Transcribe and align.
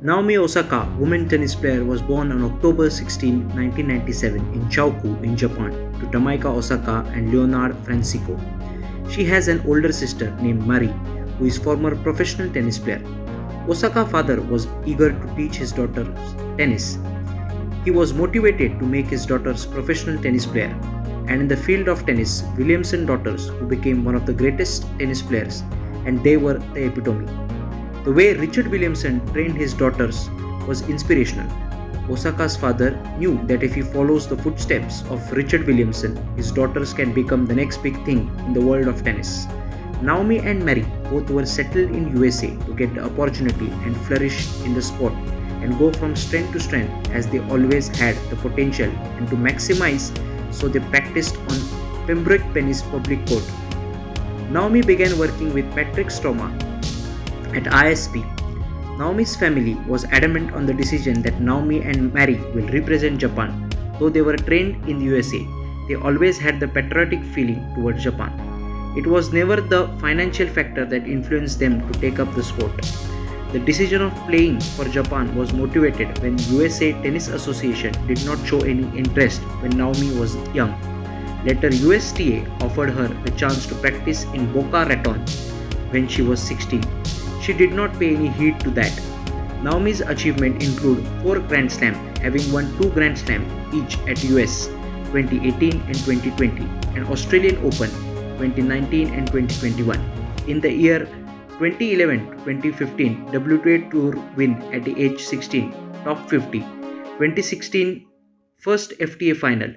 Naomi 0.00 0.36
Osaka, 0.36 0.88
women 0.96 1.28
tennis 1.28 1.56
player, 1.56 1.84
was 1.84 2.00
born 2.00 2.30
on 2.30 2.44
October 2.44 2.88
16, 2.88 3.48
1997 3.48 4.40
in 4.54 4.60
Chuo-ku 4.68 5.20
in 5.24 5.36
Japan 5.36 5.72
to 5.98 6.06
Tamaki 6.06 6.44
Osaka 6.44 7.04
and 7.16 7.34
Leonard 7.34 7.76
Francisco. 7.84 8.38
She 9.10 9.24
has 9.24 9.48
an 9.48 9.60
older 9.66 9.90
sister 9.90 10.30
named 10.40 10.64
Mari, 10.64 10.94
who 11.36 11.46
is 11.46 11.58
former 11.58 11.96
professional 11.96 12.48
tennis 12.48 12.78
player. 12.78 13.02
Osaka's 13.68 14.08
father 14.08 14.40
was 14.40 14.68
eager 14.86 15.10
to 15.10 15.34
teach 15.34 15.56
his 15.56 15.72
daughter 15.72 16.04
tennis. 16.56 17.00
He 17.84 17.90
was 17.90 18.14
motivated 18.14 18.78
to 18.78 18.86
make 18.86 19.06
his 19.06 19.26
daughters 19.26 19.64
a 19.64 19.68
professional 19.68 20.22
tennis 20.22 20.46
player. 20.46 20.78
And 21.26 21.40
in 21.40 21.48
the 21.48 21.56
field 21.56 21.88
of 21.88 22.06
tennis, 22.06 22.44
Williamson 22.56 23.04
daughters 23.04 23.48
who 23.48 23.66
became 23.66 24.04
one 24.04 24.14
of 24.14 24.26
the 24.26 24.32
greatest 24.32 24.84
tennis 25.00 25.22
players 25.22 25.62
and 26.06 26.22
they 26.22 26.36
were 26.36 26.58
the 26.58 26.86
epitome. 26.86 27.47
The 28.08 28.14
way 28.14 28.32
Richard 28.32 28.68
Williamson 28.68 29.20
trained 29.34 29.58
his 29.58 29.74
daughters 29.74 30.30
was 30.66 30.80
inspirational. 30.88 31.46
Osaka's 32.10 32.56
father 32.56 32.92
knew 33.18 33.38
that 33.48 33.62
if 33.62 33.74
he 33.74 33.82
follows 33.82 34.26
the 34.26 34.34
footsteps 34.34 35.02
of 35.10 35.30
Richard 35.32 35.66
Williamson, 35.66 36.16
his 36.34 36.50
daughters 36.50 36.94
can 36.94 37.12
become 37.12 37.44
the 37.44 37.54
next 37.54 37.82
big 37.82 38.02
thing 38.06 38.34
in 38.46 38.54
the 38.54 38.62
world 38.62 38.88
of 38.88 39.04
tennis. 39.04 39.46
Naomi 40.00 40.38
and 40.38 40.64
Mari 40.64 40.86
both 41.10 41.28
were 41.28 41.44
settled 41.44 41.90
in 41.90 42.16
USA 42.16 42.48
to 42.64 42.72
get 42.72 42.94
the 42.94 43.04
opportunity 43.04 43.68
and 43.84 43.94
flourish 44.06 44.48
in 44.62 44.72
the 44.72 44.80
sport 44.80 45.12
and 45.60 45.78
go 45.78 45.92
from 45.92 46.16
strength 46.16 46.54
to 46.54 46.60
strength 46.60 47.10
as 47.10 47.26
they 47.26 47.40
always 47.50 47.88
had 47.88 48.16
the 48.30 48.36
potential 48.36 48.88
and 49.18 49.28
to 49.28 49.36
maximize 49.36 50.08
so 50.50 50.66
they 50.66 50.80
practiced 50.88 51.36
on 51.36 52.06
Pembroke 52.06 52.54
Pines 52.54 52.80
public 52.80 53.26
court. 53.26 53.44
Naomi 54.48 54.80
began 54.80 55.18
working 55.18 55.52
with 55.52 55.70
Patrick 55.74 56.06
Stoma 56.06 56.67
at 57.54 57.64
ISP. 57.64 58.24
Naomi's 58.98 59.36
family 59.36 59.74
was 59.86 60.04
adamant 60.06 60.52
on 60.52 60.66
the 60.66 60.74
decision 60.74 61.22
that 61.22 61.40
Naomi 61.40 61.82
and 61.82 62.12
Mari 62.12 62.36
will 62.54 62.66
represent 62.68 63.18
Japan. 63.18 63.70
Though 63.98 64.08
they 64.10 64.22
were 64.22 64.36
trained 64.36 64.88
in 64.88 64.98
the 64.98 65.04
USA, 65.06 65.46
they 65.88 65.94
always 65.94 66.38
had 66.38 66.60
the 66.60 66.68
patriotic 66.68 67.22
feeling 67.24 67.62
towards 67.74 68.02
Japan. 68.02 68.32
It 68.96 69.06
was 69.06 69.32
never 69.32 69.60
the 69.60 69.86
financial 70.00 70.48
factor 70.48 70.84
that 70.84 71.06
influenced 71.06 71.58
them 71.60 71.80
to 71.92 72.00
take 72.00 72.18
up 72.18 72.34
the 72.34 72.42
sport. 72.42 72.72
The 73.52 73.58
decision 73.60 74.02
of 74.02 74.12
playing 74.26 74.60
for 74.76 74.84
Japan 74.84 75.34
was 75.34 75.52
motivated 75.52 76.18
when 76.18 76.38
USA 76.50 76.92
Tennis 77.02 77.28
Association 77.28 77.94
did 78.06 78.24
not 78.26 78.44
show 78.46 78.60
any 78.60 78.84
interest 78.98 79.40
when 79.62 79.70
Naomi 79.78 80.12
was 80.18 80.36
young. 80.54 80.74
Later 81.44 81.70
USTA 81.70 82.44
offered 82.60 82.90
her 82.90 83.08
the 83.24 83.30
chance 83.30 83.64
to 83.66 83.74
practice 83.76 84.24
in 84.34 84.52
Boca 84.52 84.84
Raton 84.88 85.20
when 85.90 86.08
she 86.08 86.20
was 86.22 86.42
16. 86.42 86.82
She 87.48 87.54
did 87.54 87.72
not 87.72 87.98
pay 87.98 88.14
any 88.14 88.28
heed 88.28 88.60
to 88.60 88.70
that. 88.76 88.92
Naomi's 89.62 90.02
achievement 90.02 90.62
include 90.62 91.00
4 91.22 91.38
Grand 91.48 91.72
Slam, 91.72 91.94
having 92.16 92.44
won 92.52 92.68
2 92.76 92.90
Grand 92.90 93.16
Slam 93.16 93.40
each 93.72 93.96
at 94.06 94.22
US 94.24 94.66
2018 95.16 95.80
and 95.88 95.96
2020 95.96 96.68
and 96.94 97.08
Australian 97.08 97.56
Open 97.64 97.88
2019 98.36 99.14
and 99.14 99.32
2021. 99.32 99.96
In 100.46 100.60
the 100.60 100.70
year 100.70 101.08
2011-2015 101.56 103.32
WTA 103.32 103.90
Tour 103.90 104.12
win 104.36 104.60
at 104.74 104.84
the 104.84 104.92
age 105.00 105.24
16, 105.24 105.72
top 106.04 106.28
50. 106.28 106.60
2016 107.16 108.04
first 108.60 108.92
WTA 109.00 109.34
final, 109.34 109.72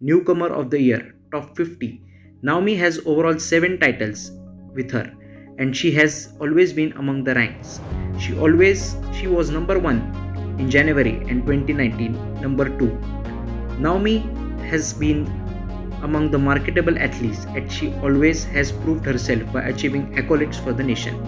newcomer 0.00 0.48
of 0.48 0.70
the 0.70 0.80
year, 0.80 1.14
top 1.30 1.54
50. 1.54 2.00
Naomi 2.40 2.76
has 2.76 2.98
overall 3.04 3.38
7 3.38 3.78
titles 3.78 4.30
with 4.72 4.90
her 4.90 5.19
and 5.60 5.76
she 5.76 5.90
has 5.92 6.32
always 6.40 6.72
been 6.72 6.92
among 6.96 7.22
the 7.22 7.34
ranks. 7.34 7.80
She 8.18 8.36
always 8.36 8.96
she 9.12 9.26
was 9.28 9.50
number 9.50 9.78
1 9.78 10.56
in 10.58 10.70
January 10.70 11.16
and 11.28 11.44
2019, 11.46 12.40
number 12.40 12.66
2. 12.78 12.88
Naomi 13.78 14.18
has 14.72 14.92
been 14.92 15.28
among 16.02 16.30
the 16.30 16.38
marketable 16.38 16.98
athletes 16.98 17.44
and 17.56 17.70
she 17.70 17.92
always 18.08 18.44
has 18.44 18.72
proved 18.72 19.04
herself 19.04 19.52
by 19.52 19.62
achieving 19.68 20.08
accolades 20.14 20.62
for 20.64 20.72
the 20.72 20.82
nation. 20.82 21.20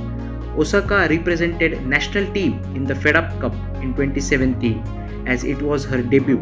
Osaka 0.58 1.06
represented 1.10 1.86
national 1.86 2.32
team 2.32 2.60
in 2.74 2.84
the 2.84 2.94
Fed 2.94 3.16
Up 3.16 3.28
Cup 3.40 3.54
in 3.82 3.94
2017 3.94 5.24
as 5.26 5.44
it 5.44 5.60
was 5.60 5.84
her 5.84 6.02
debut 6.02 6.40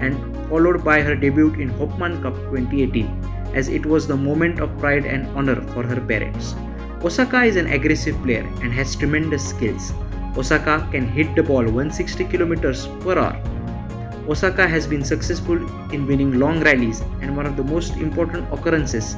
and 0.00 0.16
followed 0.48 0.84
by 0.84 1.00
her 1.02 1.14
debut 1.14 1.52
in 1.54 1.70
Hopman 1.80 2.22
Cup 2.22 2.34
2018 2.52 3.08
as 3.54 3.68
it 3.68 3.84
was 3.84 4.06
the 4.06 4.16
moment 4.16 4.60
of 4.60 4.72
pride 4.78 5.04
and 5.04 5.26
honor 5.36 5.60
for 5.72 5.82
her 5.82 6.00
parents. 6.00 6.54
Osaka 7.06 7.44
is 7.44 7.54
an 7.54 7.68
aggressive 7.68 8.20
player 8.24 8.44
and 8.62 8.72
has 8.72 8.96
tremendous 8.96 9.48
skills. 9.48 9.92
Osaka 10.36 10.88
can 10.90 11.06
hit 11.06 11.36
the 11.36 11.42
ball 11.42 11.62
160 11.62 12.24
km 12.24 12.56
per 13.04 13.16
hour 13.16 13.40
Osaka 14.28 14.66
has 14.66 14.88
been 14.88 15.04
successful 15.04 15.54
in 15.92 16.04
winning 16.04 16.40
long 16.40 16.58
rallies 16.64 17.02
and 17.20 17.36
one 17.36 17.46
of 17.46 17.56
the 17.56 17.62
most 17.62 17.94
important 17.94 18.52
occurrences 18.52 19.14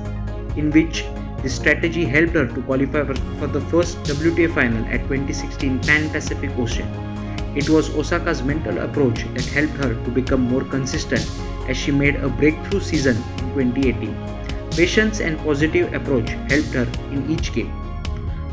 in 0.56 0.70
which 0.70 1.02
this 1.42 1.56
strategy 1.56 2.04
helped 2.04 2.34
her 2.34 2.46
to 2.46 2.60
qualify 2.68 3.04
for 3.38 3.46
the 3.46 3.62
first 3.72 3.96
WTA 4.02 4.52
final 4.54 4.84
at 4.92 5.00
2016 5.08 5.80
Pan 5.80 6.10
Pacific 6.10 6.50
Open. 6.58 7.56
It 7.56 7.70
was 7.70 7.88
Osaka's 7.96 8.42
mental 8.42 8.80
approach 8.80 9.24
that 9.32 9.46
helped 9.46 9.82
her 9.84 9.94
to 9.94 10.10
become 10.10 10.42
more 10.42 10.64
consistent 10.64 11.26
as 11.68 11.78
she 11.78 11.90
made 11.90 12.16
a 12.16 12.28
breakthrough 12.28 12.80
season 12.80 13.16
in 13.38 13.72
2018. 13.72 14.37
Patience 14.78 15.18
and 15.18 15.36
positive 15.38 15.92
approach 15.92 16.28
helped 16.50 16.72
her 16.72 16.86
in 17.10 17.28
each 17.28 17.52
game. 17.52 17.72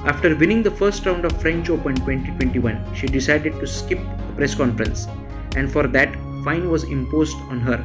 After 0.05 0.35
winning 0.35 0.63
the 0.63 0.71
first 0.71 1.05
round 1.05 1.23
of 1.23 1.39
French 1.39 1.69
Open 1.69 1.93
2021, 1.93 2.95
she 2.95 3.05
decided 3.05 3.53
to 3.59 3.67
skip 3.67 3.99
a 3.99 4.33
press 4.35 4.55
conference, 4.55 5.07
and 5.55 5.71
for 5.71 5.85
that, 5.85 6.15
fine 6.43 6.71
was 6.71 6.85
imposed 6.85 7.37
on 7.53 7.59
her. 7.59 7.77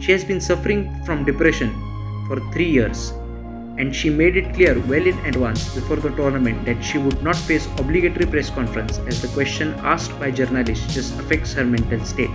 She 0.00 0.12
has 0.12 0.24
been 0.24 0.40
suffering 0.40 1.04
from 1.04 1.26
depression 1.26 1.74
for 2.26 2.40
three 2.54 2.70
years, 2.70 3.10
and 3.76 3.94
she 3.94 4.08
made 4.08 4.38
it 4.38 4.54
clear 4.54 4.80
well 4.80 5.06
in 5.06 5.18
advance 5.26 5.74
before 5.74 5.96
the 5.96 6.16
tournament 6.16 6.64
that 6.64 6.82
she 6.82 6.96
would 6.96 7.22
not 7.22 7.36
face 7.36 7.66
obligatory 7.76 8.24
press 8.24 8.48
conference 8.48 8.96
as 9.00 9.20
the 9.20 9.28
question 9.28 9.74
asked 9.80 10.18
by 10.18 10.30
journalists 10.30 10.94
just 10.94 11.20
affects 11.20 11.52
her 11.52 11.66
mental 11.66 12.02
state, 12.06 12.30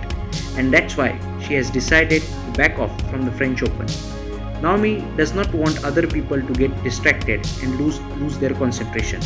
and 0.56 0.72
that's 0.72 0.96
why 0.96 1.18
she 1.42 1.54
has 1.54 1.70
decided 1.70 2.22
to 2.22 2.52
back 2.52 2.78
off 2.78 2.94
from 3.10 3.24
the 3.24 3.32
French 3.32 3.64
Open. 3.64 4.19
Naomi 4.62 5.04
does 5.16 5.34
not 5.34 5.52
want 5.54 5.82
other 5.84 6.06
people 6.06 6.40
to 6.40 6.52
get 6.52 6.82
distracted 6.82 7.46
and 7.62 7.80
lose 7.80 7.98
lose 8.22 8.38
their 8.38 8.54
concentration. 8.54 9.20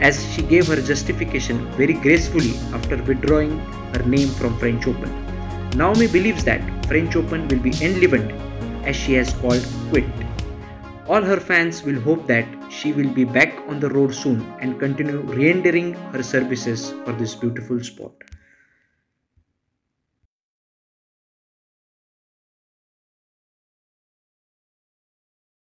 As 0.00 0.20
she 0.32 0.42
gave 0.42 0.68
her 0.68 0.80
justification 0.80 1.66
very 1.72 1.94
gracefully 1.94 2.54
after 2.72 3.02
withdrawing 3.02 3.58
her 3.94 4.02
name 4.04 4.28
from 4.28 4.58
French 4.58 4.86
Open. 4.86 5.10
Naomi 5.76 6.06
believes 6.06 6.44
that 6.44 6.60
French 6.86 7.16
Open 7.16 7.48
will 7.48 7.58
be 7.58 7.72
enlivened 7.80 8.32
as 8.84 8.96
she 8.96 9.14
has 9.14 9.32
called 9.34 9.66
quit. 9.90 10.04
All 11.08 11.22
her 11.22 11.40
fans 11.40 11.82
will 11.82 12.00
hope 12.00 12.26
that 12.26 12.46
she 12.70 12.92
will 12.92 13.10
be 13.10 13.24
back 13.24 13.58
on 13.68 13.80
the 13.80 13.88
road 13.88 14.14
soon 14.14 14.40
and 14.60 14.78
continue 14.78 15.20
re-entering 15.20 15.94
her 16.12 16.22
services 16.22 16.90
for 17.04 17.12
this 17.12 17.34
beautiful 17.34 17.82
sport. 17.82 18.12